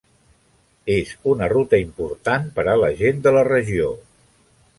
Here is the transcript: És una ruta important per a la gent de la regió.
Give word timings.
És 0.93 1.11
una 1.33 1.49
ruta 1.53 1.81
important 1.83 2.49
per 2.57 2.67
a 2.73 2.79
la 2.85 2.91
gent 3.03 3.23
de 3.29 3.35
la 3.37 3.45
regió. 3.51 3.93